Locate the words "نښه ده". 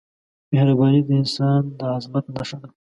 2.35-2.69